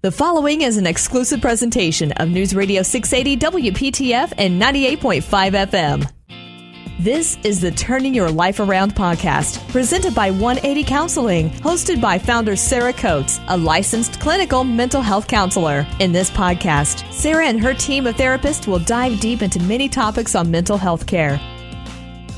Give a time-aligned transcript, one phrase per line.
[0.00, 6.08] The following is an exclusive presentation of News Radio 680 WPTF and 98.5 FM.
[7.00, 12.54] This is the Turning Your Life Around podcast, presented by 180 Counseling, hosted by founder
[12.54, 15.84] Sarah Coates, a licensed clinical mental health counselor.
[15.98, 20.36] In this podcast, Sarah and her team of therapists will dive deep into many topics
[20.36, 21.38] on mental health care.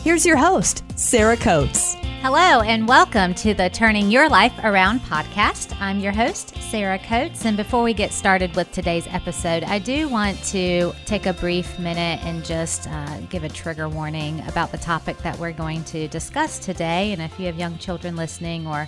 [0.03, 2.00] Here's your host, Sarah Coates.
[2.23, 5.75] Hello, and welcome to the Turning Your Life Around podcast.
[5.81, 7.47] I'm your host, Sarah Coates.
[7.47, 11.79] And before we get started with today's episode, I do want to take a brief
[11.79, 16.09] minute and just uh, give a trigger warning about the topic that we're going to
[16.09, 17.15] discuss today.
[17.15, 18.87] And if you have young children listening or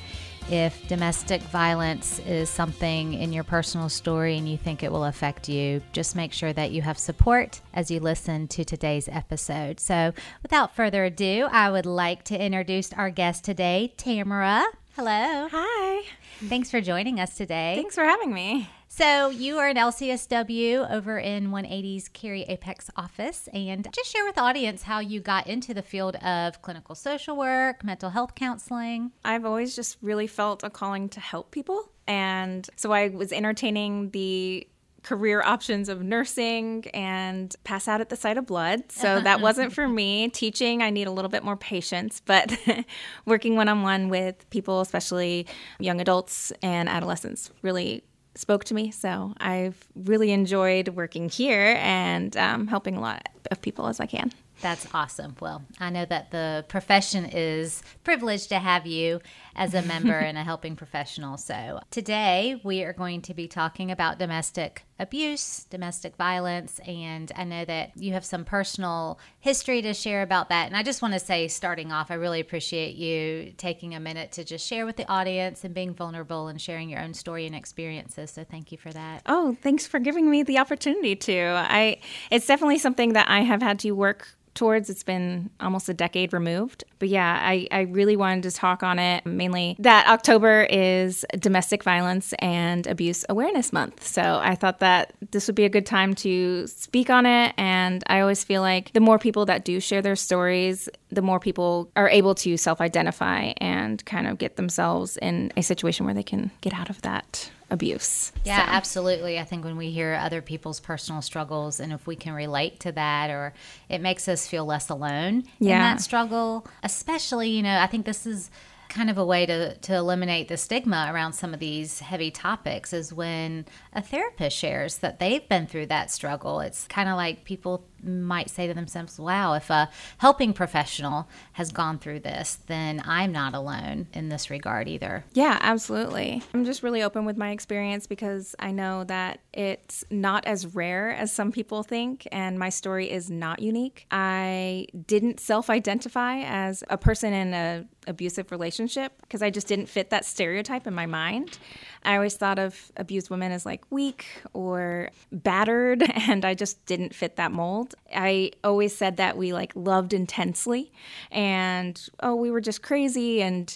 [0.50, 5.48] if domestic violence is something in your personal story and you think it will affect
[5.48, 9.80] you, just make sure that you have support as you listen to today's episode.
[9.80, 14.64] So, without further ado, I would like to introduce our guest today, Tamara.
[14.96, 15.48] Hello.
[15.50, 16.02] Hi.
[16.44, 17.74] Thanks for joining us today.
[17.76, 18.68] Thanks for having me.
[18.94, 24.34] So, you are an LCSW over in 180's Cary Apex office, and just share with
[24.34, 29.12] the audience how you got into the field of clinical social work, mental health counseling.
[29.24, 31.90] I've always just really felt a calling to help people.
[32.06, 34.68] And so I was entertaining the
[35.02, 38.92] career options of nursing and pass out at the sight of blood.
[38.92, 40.28] So that wasn't for me.
[40.28, 42.54] Teaching, I need a little bit more patience, but
[43.24, 45.46] working one on one with people, especially
[45.80, 48.04] young adults and adolescents, really
[48.34, 48.90] spoke to me.
[48.90, 54.06] So I've really enjoyed working here and um, helping a lot of people as I
[54.06, 54.32] can.
[54.62, 55.34] That's awesome.
[55.40, 59.20] Well, I know that the profession is privileged to have you
[59.56, 61.36] as a member and a helping professional.
[61.36, 67.42] So, today we are going to be talking about domestic abuse, domestic violence, and I
[67.42, 70.68] know that you have some personal history to share about that.
[70.68, 74.30] And I just want to say, starting off, I really appreciate you taking a minute
[74.32, 77.56] to just share with the audience and being vulnerable and sharing your own story and
[77.56, 78.30] experiences.
[78.30, 79.22] So, thank you for that.
[79.26, 81.66] Oh, thanks for giving me the opportunity to.
[81.68, 81.98] I
[82.30, 84.90] it's definitely something that I have had to work towards.
[84.90, 86.84] It's been almost a decade removed.
[86.98, 91.82] But yeah, I, I really wanted to talk on it mainly that October is Domestic
[91.82, 94.06] Violence and Abuse Awareness Month.
[94.06, 97.54] So I thought that this would be a good time to speak on it.
[97.56, 101.40] And I always feel like the more people that do share their stories, the more
[101.40, 106.14] people are able to self identify and kind of get themselves in a situation where
[106.14, 108.32] they can get out of that abuse.
[108.44, 108.70] Yeah, so.
[108.70, 109.38] absolutely.
[109.38, 112.92] I think when we hear other people's personal struggles and if we can relate to
[112.92, 113.54] that or
[113.88, 115.74] it makes us feel less alone yeah.
[115.74, 118.50] in that struggle, especially, you know, I think this is
[118.90, 122.92] kind of a way to, to eliminate the stigma around some of these heavy topics
[122.92, 126.60] is when a therapist shares that they've been through that struggle.
[126.60, 131.72] It's kind of like people might say to themselves, wow, if a helping professional has
[131.72, 135.24] gone through this, then I'm not alone in this regard either.
[135.32, 136.42] Yeah, absolutely.
[136.54, 141.12] I'm just really open with my experience because I know that it's not as rare
[141.12, 144.06] as some people think, and my story is not unique.
[144.10, 149.86] I didn't self identify as a person in an abusive relationship because I just didn't
[149.86, 151.58] fit that stereotype in my mind.
[152.04, 157.14] I always thought of abused women as like weak or battered, and I just didn't
[157.14, 157.94] fit that mold.
[158.14, 160.92] I always said that we like loved intensely,
[161.30, 163.74] and oh, we were just crazy and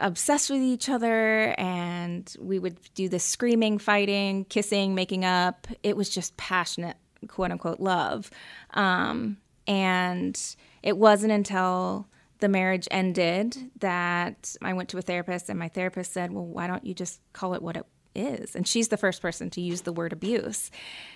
[0.00, 5.68] obsessed with each other and we would do this screaming, fighting, kissing, making up.
[5.82, 6.96] It was just passionate,
[7.28, 8.30] quote unquote, love.
[8.74, 10.38] Um, and
[10.82, 12.08] it wasn't until
[12.42, 16.66] the marriage ended that I went to a therapist, and my therapist said, Well, why
[16.66, 17.86] don't you just call it what it
[18.16, 18.56] is?
[18.56, 20.72] And she's the first person to use the word abuse.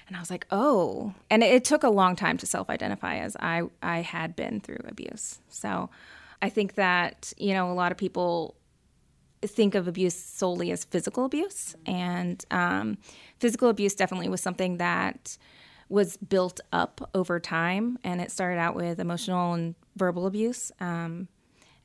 [0.07, 1.15] And I was like, Oh.
[1.29, 4.79] And it, took a long time to self identify as I, I had been through
[4.87, 5.41] abuse.
[5.49, 5.91] So
[6.41, 8.55] I think that, you know, a lot of people
[9.43, 11.75] think of abuse solely as physical abuse.
[11.87, 12.99] And um,
[13.41, 15.37] physical abuse definitely was something that
[15.89, 17.99] was built up over time.
[18.05, 20.73] And it started out with emotional and verbal abuse.
[20.81, 21.29] Um,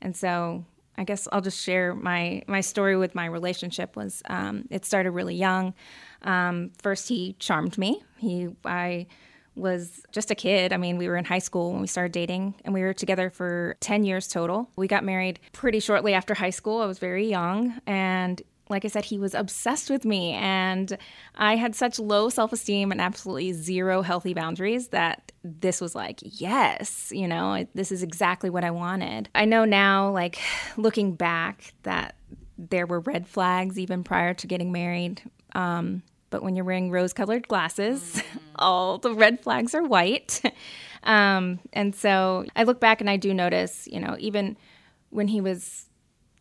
[0.00, 0.64] and so
[0.96, 3.96] I guess I'll just share my my story with my relationship.
[3.96, 5.74] Was um, it started really young.
[6.22, 8.02] Um, first, he charmed me.
[8.18, 9.06] He I
[9.54, 10.72] was just a kid.
[10.72, 13.30] I mean, we were in high school when we started dating, and we were together
[13.30, 14.70] for 10 years total.
[14.76, 16.80] We got married pretty shortly after high school.
[16.80, 18.40] I was very young, and
[18.72, 20.98] like I said, he was obsessed with me, and
[21.36, 26.18] I had such low self esteem and absolutely zero healthy boundaries that this was like,
[26.22, 29.28] yes, you know, this is exactly what I wanted.
[29.34, 30.38] I know now, like
[30.76, 32.16] looking back, that
[32.58, 35.22] there were red flags even prior to getting married.
[35.54, 38.38] Um, but when you're wearing rose colored glasses, mm-hmm.
[38.56, 40.40] all the red flags are white.
[41.04, 44.56] um, and so I look back and I do notice, you know, even
[45.10, 45.86] when he was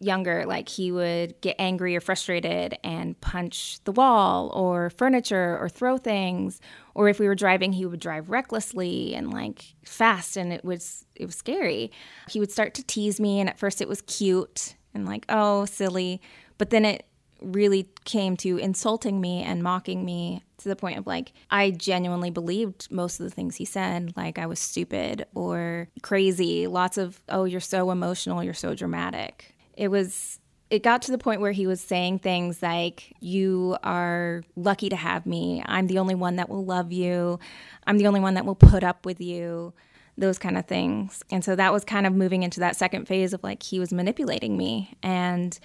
[0.01, 5.69] younger, like he would get angry or frustrated and punch the wall or furniture or
[5.69, 6.59] throw things.
[6.93, 11.05] Or if we were driving, he would drive recklessly and like fast and it was
[11.15, 11.91] it was scary.
[12.29, 15.65] He would start to tease me and at first it was cute and like, oh,
[15.65, 16.21] silly.
[16.57, 17.05] But then it
[17.41, 22.29] really came to insulting me and mocking me to the point of like I genuinely
[22.29, 26.67] believed most of the things he said, like I was stupid or crazy.
[26.67, 29.55] Lots of, oh, you're so emotional, you're so dramatic.
[29.75, 30.39] It was
[30.69, 34.95] it got to the point where he was saying things like, You are lucky to
[34.95, 35.61] have me.
[35.65, 37.39] I'm the only one that will love you.
[37.85, 39.73] I'm the only one that will put up with you.
[40.17, 41.23] Those kind of things.
[41.29, 43.91] And so that was kind of moving into that second phase of like he was
[43.91, 44.93] manipulating me.
[45.03, 45.57] And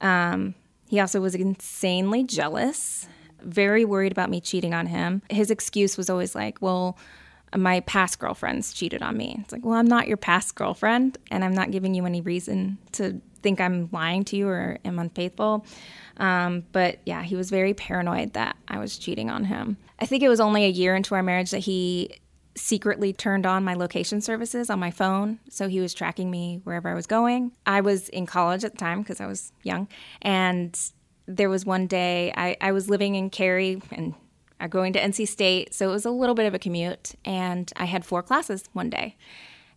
[0.00, 0.54] um,
[0.88, 3.06] he also was insanely jealous
[3.42, 5.22] very worried about me cheating on him.
[5.30, 6.98] His excuse was always like, well,
[7.56, 9.36] my past girlfriends cheated on me.
[9.40, 12.78] It's like, well, I'm not your past girlfriend, and I'm not giving you any reason
[12.92, 15.64] to think I'm lying to you or am unfaithful.
[16.16, 19.76] Um, but yeah, he was very paranoid that I was cheating on him.
[19.98, 22.16] I think it was only a year into our marriage that he
[22.56, 25.38] secretly turned on my location services on my phone.
[25.48, 27.52] So he was tracking me wherever I was going.
[27.64, 29.88] I was in college at the time because I was young.
[30.20, 30.78] And
[31.26, 34.14] there was one day I, I was living in Cary and
[34.60, 37.14] Uh, going to NC State, so it was a little bit of a commute.
[37.24, 39.16] And I had four classes one day,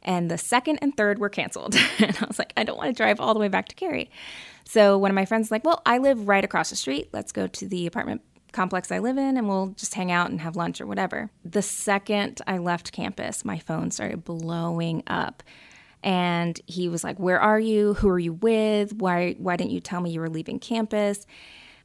[0.01, 1.75] and the second and third were canceled.
[1.99, 4.09] and I was like, I don't want to drive all the way back to Cary.
[4.63, 7.09] So one of my friends was like, Well, I live right across the street.
[7.13, 10.41] Let's go to the apartment complex I live in and we'll just hang out and
[10.41, 11.29] have lunch or whatever.
[11.45, 15.41] The second I left campus, my phone started blowing up
[16.03, 17.93] and he was like, "Where are you?
[17.95, 18.93] Who are you with?
[18.93, 21.25] Why why didn't you tell me you were leaving campus?"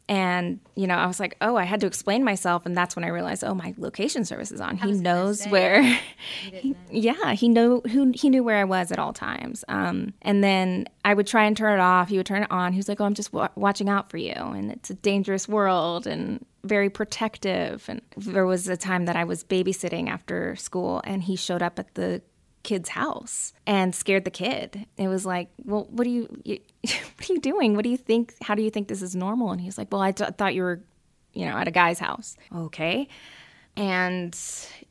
[0.09, 3.05] And you know, I was like, "Oh, I had to explain myself." And that's when
[3.05, 4.77] I realized, "Oh, my location service is on.
[4.77, 5.99] He knows say, where."
[6.43, 9.65] He yeah, he know who he knew where I was at all times.
[9.69, 12.09] Um, and then I would try and turn it off.
[12.09, 12.73] He would turn it on.
[12.73, 15.49] He was like, "Oh, I'm just w- watching out for you, and it's a dangerous
[15.49, 17.85] world." And very protective.
[17.89, 21.79] And there was a time that I was babysitting after school, and he showed up
[21.79, 22.23] at the
[22.67, 24.87] kid's house and scared the kid.
[24.99, 26.59] It was like, well, what do you, you
[27.29, 27.75] are you doing?
[27.75, 28.35] What do you think?
[28.43, 29.53] How do you think this is normal?
[29.53, 30.81] And he's like, well, I thought you were,
[31.33, 32.37] you know, at a guy's house.
[32.55, 33.09] Okay.
[33.77, 34.39] And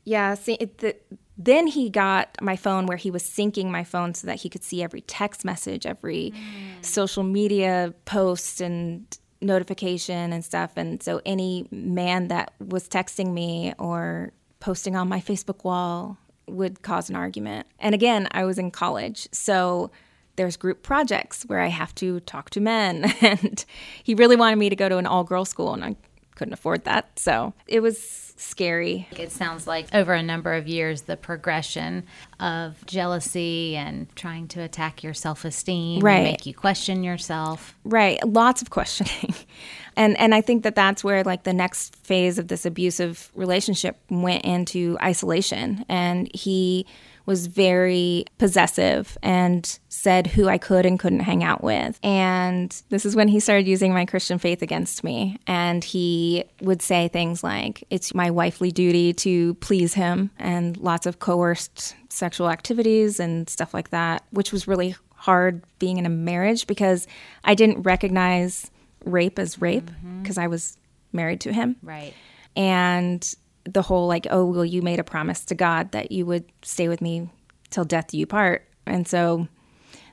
[0.04, 0.96] yeah, see, it, the,
[1.36, 4.62] then he got my phone where he was syncing my phone so that he could
[4.62, 6.84] see every text message, every mm.
[6.84, 10.72] social media post and notification and stuff.
[10.76, 16.16] And so any man that was texting me or posting on my Facebook wall
[16.48, 17.66] would cause an argument.
[17.78, 19.28] And again, I was in college.
[19.32, 19.90] So
[20.36, 23.12] there's group projects where I have to talk to men.
[23.26, 23.64] And
[24.04, 25.96] he really wanted me to go to an all girls school, and I
[26.36, 27.18] couldn't afford that.
[27.18, 29.08] So it was scary.
[29.16, 32.04] It sounds like over a number of years, the progression
[32.38, 36.22] of jealousy and trying to attack your self esteem, right.
[36.22, 37.74] make you question yourself.
[37.84, 38.22] Right.
[38.26, 39.34] Lots of questioning.
[39.96, 43.98] and and I think that that's where like the next phase of this abusive relationship
[44.10, 46.86] went into isolation and he
[47.26, 51.98] was very possessive and said who I could and couldn't hang out with.
[52.02, 55.38] And this is when he started using my Christian faith against me.
[55.46, 61.06] And he would say things like, It's my wifely duty to please him, and lots
[61.06, 66.10] of coerced sexual activities and stuff like that, which was really hard being in a
[66.10, 67.06] marriage because
[67.44, 68.70] I didn't recognize
[69.04, 69.86] rape as rape
[70.22, 70.44] because mm-hmm.
[70.44, 70.78] I was
[71.12, 71.76] married to him.
[71.82, 72.14] Right.
[72.54, 73.34] And
[73.66, 76.88] the whole like, oh, well, you made a promise to God that you would stay
[76.88, 77.28] with me
[77.70, 78.66] till death do you part.
[78.86, 79.48] And so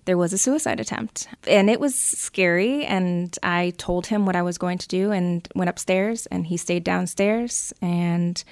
[0.05, 1.27] there was a suicide attempt.
[1.47, 2.85] And it was scary.
[2.85, 6.57] And I told him what I was going to do and went upstairs, and he
[6.57, 7.73] stayed downstairs.
[7.81, 8.43] And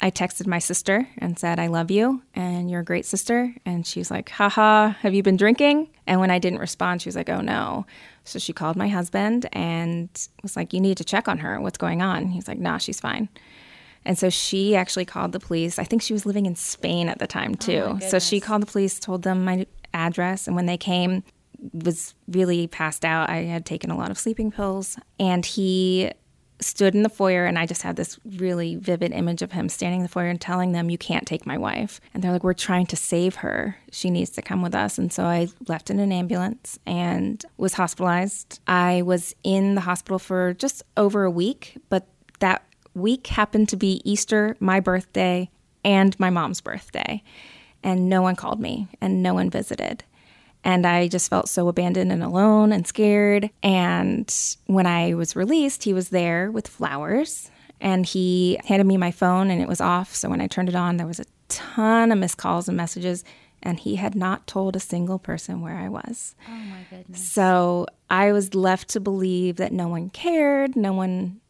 [0.00, 3.54] I texted my sister and said, I love you and you're a great sister.
[3.64, 5.88] And she's like, haha, have you been drinking?
[6.06, 7.86] And when I didn't respond, she was like, oh no.
[8.26, 10.10] So she called my husband and
[10.42, 11.60] was like, You need to check on her.
[11.60, 12.26] What's going on?
[12.28, 13.28] He's like, Nah, she's fine.
[14.06, 15.78] And so she actually called the police.
[15.78, 17.82] I think she was living in Spain at the time oh too.
[17.84, 21.24] Oh so she called the police, told them my address, and when they came,
[21.72, 23.28] was really passed out.
[23.28, 26.12] I had taken a lot of sleeping pills, and he
[26.60, 30.00] stood in the foyer and I just had this really vivid image of him standing
[30.00, 32.00] in the foyer and telling them, You can't take my wife.
[32.14, 33.76] And they're like, We're trying to save her.
[33.92, 34.98] She needs to come with us.
[34.98, 38.60] And so I left in an ambulance and was hospitalized.
[38.66, 42.06] I was in the hospital for just over a week, but
[42.38, 42.64] that
[42.96, 45.48] week happened to be Easter, my birthday,
[45.84, 47.22] and my mom's birthday.
[47.82, 50.02] And no one called me and no one visited.
[50.64, 53.50] And I just felt so abandoned and alone and scared.
[53.62, 54.34] And
[54.66, 57.50] when I was released, he was there with flowers
[57.80, 60.14] and he handed me my phone and it was off.
[60.16, 63.22] So when I turned it on, there was a ton of missed calls and messages.
[63.62, 66.34] and he had not told a single person where I was.
[66.48, 67.28] Oh my goodness.
[67.32, 71.40] So I was left to believe that no one cared, no one,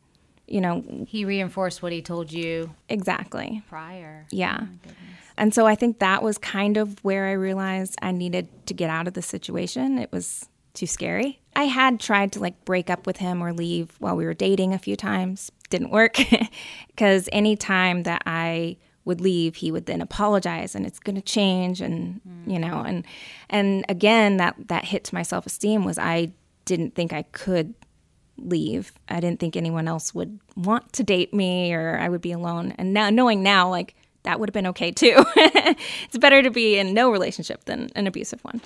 [0.47, 3.63] you know, He reinforced what he told you exactly.
[3.69, 4.27] prior.
[4.31, 4.61] Yeah.
[4.63, 4.91] Oh.
[5.39, 8.89] And so I think that was kind of where I realized I needed to get
[8.89, 9.99] out of the situation.
[9.99, 11.41] It was too scary.
[11.55, 14.73] I had tried to like break up with him or leave while we were dating
[14.73, 15.51] a few times.
[15.71, 16.19] Didn't work
[16.89, 21.23] because any time that I would leave, he would then apologize and it's going to
[21.23, 22.53] change and mm.
[22.53, 23.05] you know and
[23.49, 26.33] and again that that hit to my self-esteem was I
[26.65, 27.75] didn't think I could
[28.39, 28.93] leave.
[29.09, 32.75] I didn't think anyone else would want to date me or I would be alone.
[32.79, 35.25] And now knowing now like that would have been okay too.
[35.37, 38.61] it's better to be in no relationship than an abusive one.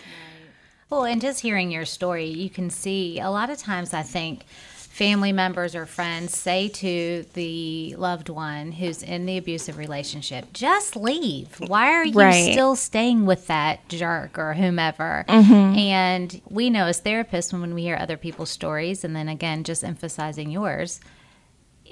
[0.89, 4.45] Well, and just hearing your story, you can see a lot of times I think
[4.91, 10.95] family members or friends say to the loved one who's in the abusive relationship, just
[10.97, 11.55] leave.
[11.61, 12.53] Why are you Right.
[12.53, 15.25] still staying with that jerk or whomever?
[15.29, 15.79] Mm-hmm.
[15.79, 19.85] And we know as therapists, when we hear other people's stories, and then again, just
[19.85, 21.01] emphasizing yours,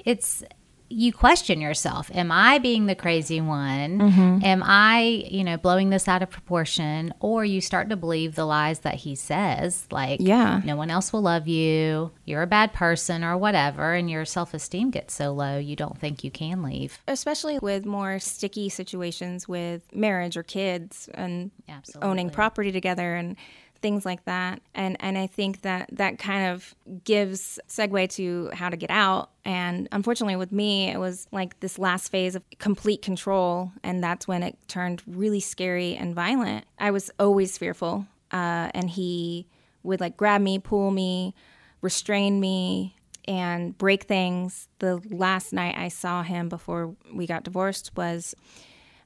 [0.05, 0.43] it's
[0.91, 4.43] you question yourself am i being the crazy one Mm-hmm.
[4.43, 8.45] am i you know blowing this out of proportion or you start to believe the
[8.45, 10.61] lies that he says like Yeah.
[10.65, 14.89] no one else will love you you're a bad person or whatever and your self-esteem
[14.89, 19.83] gets so low you don't think you can leave Especially with more sticky situations with
[19.95, 22.09] marriage or kids and Absolutely.
[22.09, 23.35] owning property together and
[23.81, 24.61] things like that.
[24.73, 29.31] And and I think that that kind of gives segue to how to get out.
[29.45, 34.27] And unfortunately with me, it was like this last phase of complete control and that's
[34.27, 36.65] when it turned really scary and violent.
[36.77, 38.05] I was always fearful.
[38.31, 39.47] Uh, and he
[39.83, 41.33] would like grab me, pull me,
[41.81, 42.95] restrain me,
[43.27, 44.67] and break things.
[44.79, 48.35] The last night I saw him before we got divorced was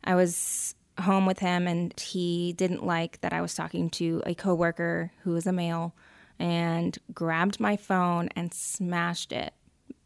[0.03, 4.35] I was home with him and he didn't like that I was talking to a
[4.35, 5.95] coworker who was a male
[6.39, 9.53] and grabbed my phone and smashed it.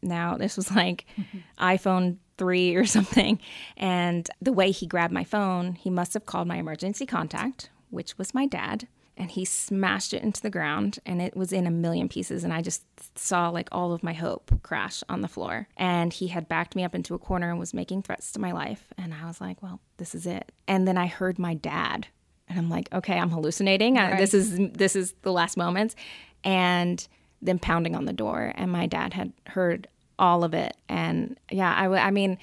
[0.02, 1.06] Now, this was like
[1.58, 3.40] iPhone 3 or something.
[3.76, 8.16] And the way he grabbed my phone, he must have called my emergency contact, which
[8.16, 8.86] was my dad.
[9.18, 12.44] And he smashed it into the ground and it was in a million pieces.
[12.44, 12.84] And I just
[13.18, 15.66] saw like all of my hope crash on the floor.
[15.76, 18.52] And he had backed me up into a corner and was making threats to my
[18.52, 18.86] life.
[18.96, 20.52] And I was like, well, this is it.
[20.68, 22.06] And then I heard my dad.
[22.48, 23.98] And I'm like, okay, I'm hallucinating.
[23.98, 25.96] I, this is this is the last moments.
[26.44, 27.06] And
[27.42, 28.52] then pounding on the door.
[28.54, 30.76] And my dad had heard all of it.
[30.88, 32.38] And yeah, I, w- I mean,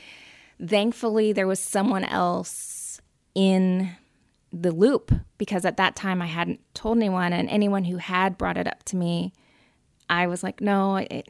[0.65, 3.01] thankfully there was someone else
[3.33, 3.91] in
[4.55, 8.57] the loop because at that time I hadn't told anyone, and anyone who had brought
[8.57, 9.33] it up to me,
[10.09, 11.27] I was like, no, it,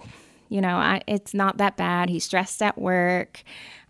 [0.47, 2.09] you know, I, it's not that bad.
[2.09, 3.43] He's stressed at work.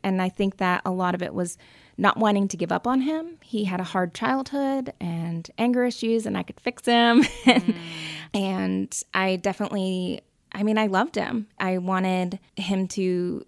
[0.04, 1.58] And I think that a lot of it was
[1.98, 3.38] not wanting to give up on him.
[3.42, 7.24] He had a hard childhood and anger issues, and I could fix him.
[8.34, 11.48] and I definitely, I mean, I loved him.
[11.60, 13.46] I wanted him to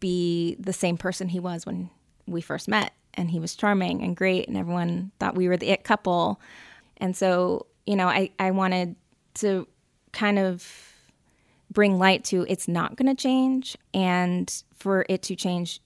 [0.00, 1.90] be the same person he was when
[2.26, 2.92] we first met.
[3.20, 6.40] And he was charming and great, and everyone thought we were the it couple.
[6.96, 8.96] And so, you know, I, I wanted
[9.34, 9.68] to
[10.12, 10.66] kind of
[11.70, 13.76] bring light to it's not going to change.
[13.92, 15.80] And for it to change,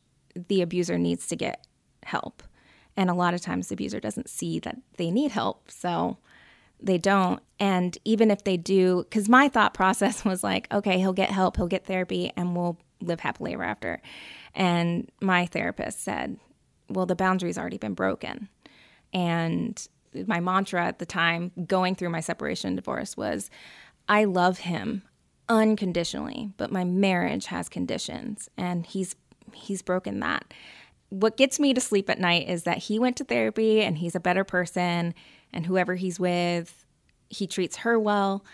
[0.49, 1.67] the abuser needs to get
[2.05, 2.43] help.
[2.97, 5.71] And a lot of times the abuser doesn't see that they need help.
[5.71, 6.19] So
[6.81, 7.43] they don't.
[7.59, 11.57] And even if they do, because my thought process was like, okay, he'll get help,
[11.57, 14.01] he'll get therapy, and we'll live happily ever after.
[14.55, 16.39] And my therapist said,
[16.95, 18.49] well, the boundary's already been broken.
[19.13, 19.87] And
[20.27, 23.51] my mantra at the time, going through my separation and divorce, was
[24.09, 25.03] I love him
[25.49, 29.17] unconditionally, but my marriage has conditions, and he's
[29.53, 30.53] he's broken that.
[31.11, 34.15] What gets me to sleep at night is that he went to therapy and he's
[34.15, 35.15] a better person,
[35.53, 36.87] and whoever he's with,
[37.29, 38.45] he treats her well.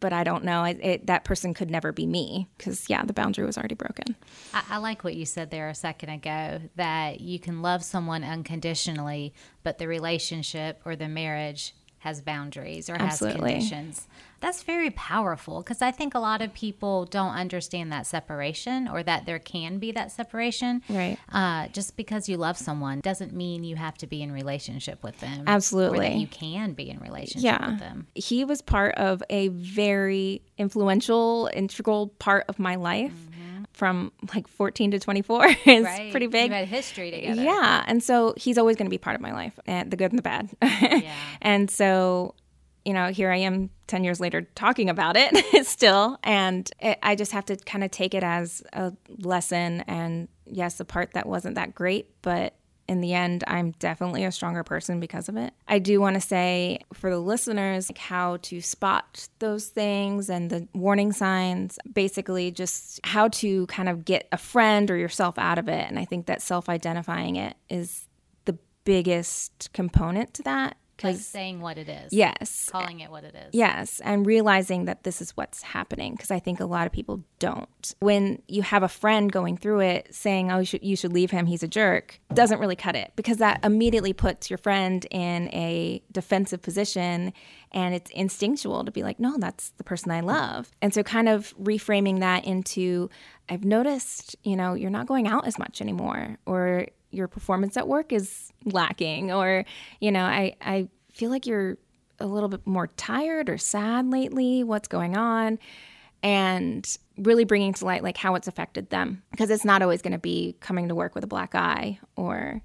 [0.00, 0.64] But I don't know.
[0.64, 4.16] It, it, that person could never be me because, yeah, the boundary was already broken.
[4.54, 8.24] I, I like what you said there a second ago that you can love someone
[8.24, 11.74] unconditionally, but the relationship or the marriage
[12.04, 13.54] has boundaries or Absolutely.
[13.54, 14.06] has conditions.
[14.40, 19.02] That's very powerful because I think a lot of people don't understand that separation or
[19.02, 20.82] that there can be that separation.
[20.90, 21.16] Right.
[21.32, 25.18] Uh, just because you love someone doesn't mean you have to be in relationship with
[25.20, 25.44] them.
[25.46, 26.14] Absolutely.
[26.16, 27.70] you can be in relationship Yeah.
[27.70, 28.06] with them.
[28.14, 33.14] He was part of a very influential, integral part of my life
[33.74, 35.46] from like 14 to 24.
[35.66, 36.10] is Right.
[36.10, 36.50] pretty big.
[36.50, 37.42] You had history together.
[37.42, 37.84] Yeah.
[37.86, 40.18] And so he's always going to be part of my life, and the good and
[40.18, 40.48] the bad.
[40.62, 41.12] yeah.
[41.42, 42.34] And so,
[42.84, 46.18] you know, here I am 10 years later talking about it still.
[46.22, 49.82] And it, I just have to kind of take it as a lesson.
[49.88, 52.54] And yes, the part that wasn't that great, but
[52.88, 55.52] in the end, I'm definitely a stronger person because of it.
[55.66, 60.50] I do want to say for the listeners like how to spot those things and
[60.50, 65.58] the warning signs, basically, just how to kind of get a friend or yourself out
[65.58, 65.88] of it.
[65.88, 68.06] And I think that self identifying it is
[68.44, 72.12] the biggest component to that like saying what it is.
[72.12, 72.68] Yes.
[72.70, 73.50] Calling it what it is.
[73.52, 74.00] Yes.
[74.04, 77.94] And realizing that this is what's happening because I think a lot of people don't.
[78.00, 81.30] When you have a friend going through it saying, oh, you should, you should leave
[81.30, 85.48] him, he's a jerk, doesn't really cut it because that immediately puts your friend in
[85.48, 87.32] a defensive position
[87.72, 90.70] and it's instinctual to be like, no, that's the person I love.
[90.80, 93.10] And so kind of reframing that into,
[93.48, 97.88] I've noticed, you know, you're not going out as much anymore or your performance at
[97.88, 99.64] work is lacking or
[100.00, 101.78] you know i i feel like you're
[102.20, 104.64] a little bit more tired or sad lately.
[104.64, 105.58] What's going on?
[106.22, 106.86] And
[107.18, 109.22] really bringing to light like how it's affected them.
[109.30, 112.62] Because it's not always going to be coming to work with a black eye or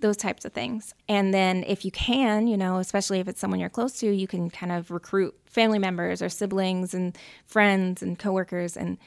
[0.00, 0.94] those types of things.
[1.08, 4.26] And then if you can, you know, especially if it's someone you're close to, you
[4.26, 7.16] can kind of recruit family members or siblings and
[7.46, 8.98] friends and coworkers and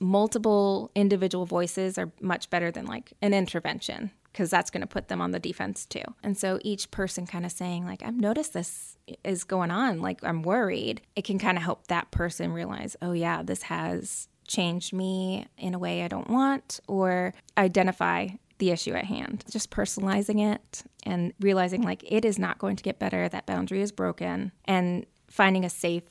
[0.00, 5.06] multiple individual voices are much better than like an intervention because that's going to put
[5.06, 6.02] them on the defense too.
[6.24, 10.18] And so each person kind of saying, like, I've noticed this is going on, like,
[10.24, 14.92] I'm worried, it can kind of help that person realize, oh, yeah, this has changed
[14.92, 19.44] me in a way I don't want, or identify the issue at hand.
[19.48, 23.82] Just personalizing it and realizing, like, it is not going to get better, that boundary
[23.82, 26.02] is broken, and finding a safe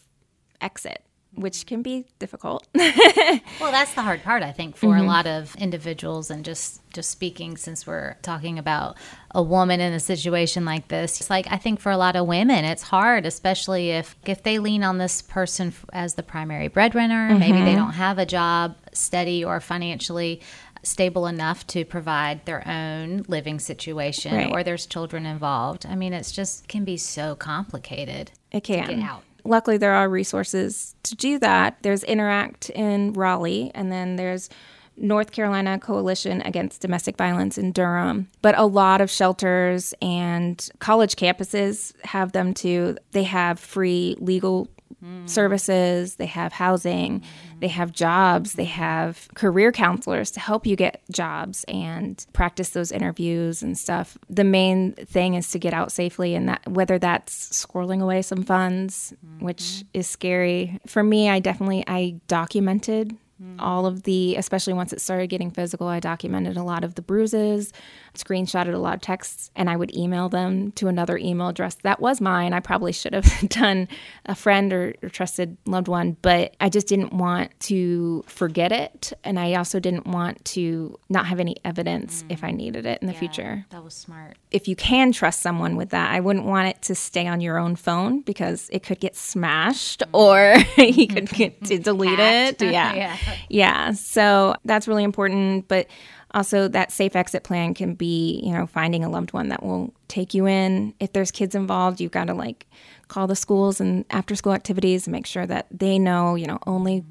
[0.62, 1.04] exit
[1.36, 2.68] which can be difficult.
[2.76, 5.04] well, that's the hard part, I think, for mm-hmm.
[5.04, 6.30] a lot of individuals.
[6.30, 8.98] And just just speaking, since we're talking about
[9.32, 12.28] a woman in a situation like this, it's like I think for a lot of
[12.28, 17.30] women, it's hard, especially if if they lean on this person as the primary breadwinner.
[17.30, 17.40] Mm-hmm.
[17.40, 17.78] Maybe they mm-hmm.
[17.78, 20.42] don't have a job steady or financially
[20.84, 24.52] stable enough to provide their own living situation, right.
[24.52, 25.86] or there's children involved.
[25.86, 28.32] I mean, it's just can be so complicated.
[28.52, 31.78] It can get out luckily there are resources to do that.
[31.82, 34.50] There's Interact in Raleigh, and then there's
[34.96, 38.30] North Carolina Coalition Against Domestic Violence in Durham.
[38.42, 42.98] But a lot of shelters and college campuses have them too.
[43.12, 44.68] They have free legal
[45.04, 45.30] mm.
[45.30, 47.26] services, they have housing, mm.
[47.60, 52.92] they have jobs, they have career counselors to help you get jobs and practice those
[52.92, 54.18] interviews and stuff.
[54.30, 58.44] The main thing is to get out safely and that whether that's squirreling away some
[58.44, 59.46] funds, mm-hmm.
[59.46, 60.80] which is scary.
[60.88, 63.18] For me, I definitely I documented
[63.60, 67.02] all of the, especially once it started getting physical, I documented a lot of the
[67.02, 67.74] bruises,
[68.16, 72.00] screenshotted a lot of texts, and I would email them to another email address that
[72.00, 72.54] was mine.
[72.54, 73.88] I probably should have done
[74.26, 79.14] a friend or, or trusted loved one, but I just didn't want to forget it.
[79.24, 82.32] And I also didn't want to not have any evidence mm.
[82.32, 83.66] if I needed it in the yeah, future.
[83.72, 84.38] That was smart.
[84.52, 87.58] If you can trust someone with that, I wouldn't want it to stay on your
[87.58, 90.08] own phone because it could get smashed mm.
[90.14, 92.62] or you could get to delete it.
[92.62, 92.94] Yeah.
[92.94, 93.18] yeah.
[93.50, 93.92] Yeah.
[93.92, 95.68] So that's really important.
[95.68, 95.88] But
[96.34, 99.94] also, that safe exit plan can be, you know, finding a loved one that will
[100.08, 100.94] take you in.
[101.00, 102.66] If there's kids involved, you've got to like
[103.08, 106.58] call the schools and after school activities and make sure that they know, you know,
[106.66, 107.04] only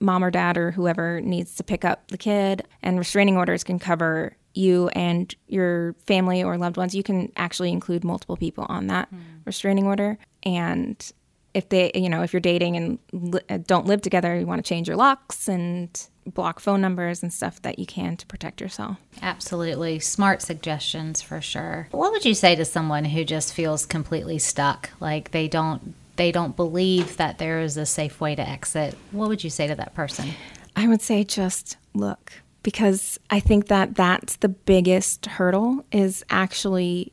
[0.00, 2.66] mom or dad or whoever needs to pick up the kid.
[2.82, 6.94] And restraining orders can cover you and your family or loved ones.
[6.94, 9.20] You can actually include multiple people on that mm.
[9.44, 10.18] restraining order.
[10.42, 11.12] And
[11.56, 14.62] if they, you know, if you're dating and li- uh, don't live together, you want
[14.62, 18.60] to change your locks and block phone numbers and stuff that you can to protect
[18.60, 18.98] yourself.
[19.22, 19.98] Absolutely.
[19.98, 21.88] Smart suggestions for sure.
[21.92, 24.90] What would you say to someone who just feels completely stuck?
[25.00, 28.94] Like they don't they don't believe that there is a safe way to exit.
[29.10, 30.30] What would you say to that person?
[30.74, 37.12] I would say just look because I think that that's the biggest hurdle is actually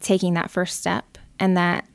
[0.00, 1.86] taking that first step and that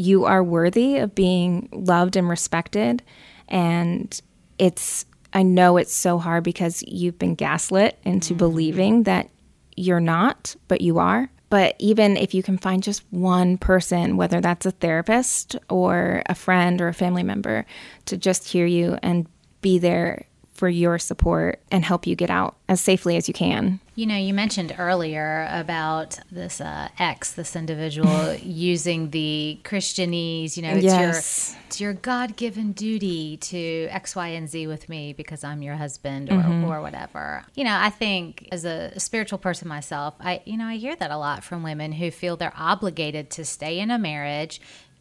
[0.00, 3.02] you are worthy of being loved and respected.
[3.48, 4.18] And
[4.58, 8.38] it's, I know it's so hard because you've been gaslit into mm-hmm.
[8.38, 9.28] believing that
[9.76, 11.30] you're not, but you are.
[11.50, 16.34] But even if you can find just one person, whether that's a therapist or a
[16.34, 17.66] friend or a family member,
[18.06, 19.26] to just hear you and
[19.60, 20.24] be there
[20.60, 23.80] for your support and help you get out as safely as you can.
[23.94, 30.58] You know, you mentioned earlier about this uh, ex, this individual using the Christianese.
[30.58, 31.50] You know, it's yes.
[31.50, 35.62] your it's your God given duty to X, Y, and Z with me because I'm
[35.62, 36.64] your husband or, mm-hmm.
[36.64, 37.42] or whatever.
[37.54, 41.10] You know, I think as a spiritual person myself, I you know I hear that
[41.10, 44.60] a lot from women who feel they're obligated to stay in a marriage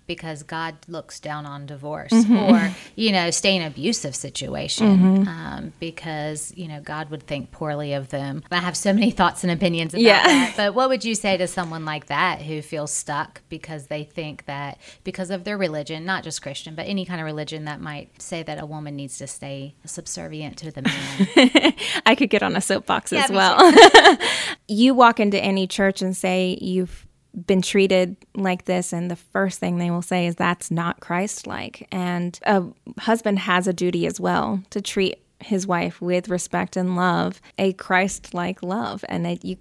[0.10, 2.36] because God looks down on divorce mm-hmm.
[2.36, 5.28] or, you know, stay in an abusive situation mm-hmm.
[5.28, 8.42] um, because, you know, God would think poorly of them.
[8.50, 10.24] I have so many thoughts and opinions about yeah.
[10.24, 10.54] that.
[10.58, 14.46] But what would you say to someone like that who feels stuck because they think
[14.46, 18.20] that because of their religion, not just Christian, but any kind of religion that might
[18.20, 21.74] say that a woman needs to stay subservient to the man?
[22.08, 24.18] I could get on a soapbox yeah, as well.
[24.68, 27.06] you walk into any church and say you've
[27.46, 31.46] been treated like this and the first thing they will say is that's not christ
[31.46, 32.64] like and a
[33.00, 37.72] husband has a duty as well to treat his wife with respect and love a
[37.74, 39.58] christ like love and it, you,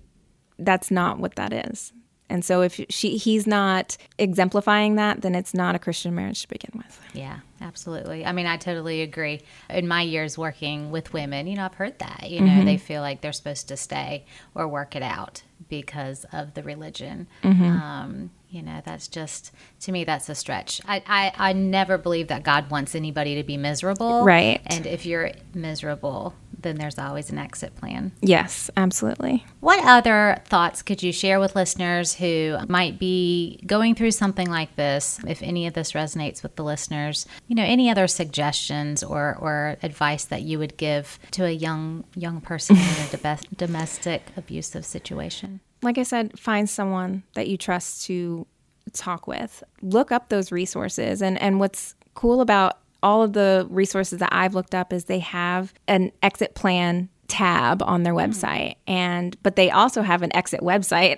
[0.58, 1.92] that's not what that is.
[2.30, 6.48] And so if she he's not exemplifying that, then it's not a Christian marriage to
[6.48, 7.00] begin with.
[7.14, 8.24] Yeah, absolutely.
[8.24, 9.40] I mean, I totally agree.
[9.70, 12.30] In my years working with women, you know, I've heard that.
[12.30, 12.66] You know, mm-hmm.
[12.66, 17.26] they feel like they're supposed to stay or work it out because of the religion.
[17.42, 17.64] Mm-hmm.
[17.64, 20.80] Um, you know, that's just to me that's a stretch.
[20.86, 24.24] I, I I never believe that God wants anybody to be miserable.
[24.24, 24.62] Right.
[24.66, 28.12] And if you're miserable, then there's always an exit plan.
[28.20, 29.44] Yes, absolutely.
[29.60, 34.74] What other thoughts could you share with listeners who might be going through something like
[34.76, 35.20] this?
[35.26, 39.76] If any of this resonates with the listeners, you know, any other suggestions or, or
[39.82, 45.60] advice that you would give to a young young person in a domestic abusive situation?
[45.82, 48.46] Like I said, find someone that you trust to
[48.92, 49.62] talk with.
[49.82, 54.54] Look up those resources and and what's cool about all of the resources that I've
[54.54, 58.20] looked up is they have an exit plan tab on their hmm.
[58.20, 61.16] website and but they also have an exit website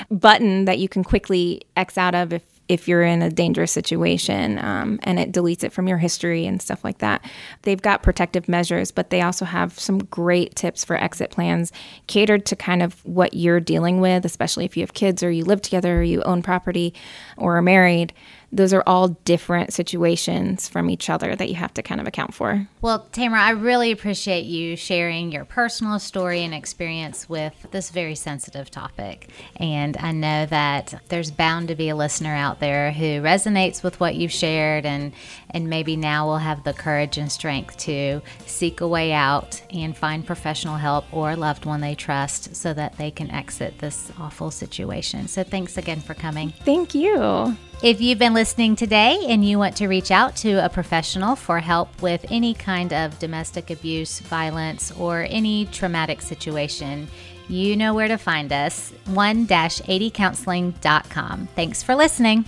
[0.10, 2.42] button that you can quickly x out of if
[2.72, 6.62] if you're in a dangerous situation um, and it deletes it from your history and
[6.62, 7.22] stuff like that.
[7.62, 11.70] They've got protective measures, but they also have some great tips for exit plans
[12.06, 15.44] catered to kind of what you're dealing with, especially if you have kids or you
[15.44, 16.94] live together or you own property
[17.36, 18.14] or are married
[18.52, 22.34] those are all different situations from each other that you have to kind of account
[22.34, 22.68] for.
[22.82, 28.14] Well, Tamara, I really appreciate you sharing your personal story and experience with this very
[28.14, 29.30] sensitive topic.
[29.56, 33.98] And I know that there's bound to be a listener out there who resonates with
[34.00, 35.12] what you've shared and
[35.50, 39.96] and maybe now will have the courage and strength to seek a way out and
[39.96, 44.10] find professional help or a loved one they trust so that they can exit this
[44.18, 45.28] awful situation.
[45.28, 46.52] So thanks again for coming.
[46.64, 47.56] Thank you.
[47.82, 51.58] If you've been listening today and you want to reach out to a professional for
[51.58, 57.08] help with any kind of domestic abuse, violence, or any traumatic situation,
[57.48, 61.48] you know where to find us 1 80counseling.com.
[61.56, 62.44] Thanks for listening.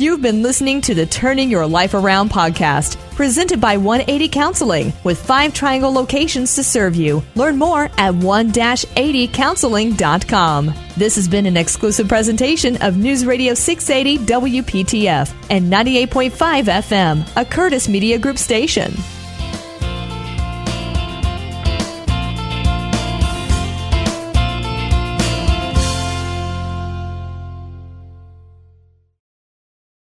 [0.00, 5.20] You've been listening to the Turning Your Life Around podcast, presented by 180 Counseling, with
[5.20, 7.22] five triangle locations to serve you.
[7.34, 10.74] Learn more at 1 80counseling.com.
[10.96, 17.44] This has been an exclusive presentation of News Radio 680 WPTF and 98.5 FM, a
[17.44, 18.94] Curtis Media Group station.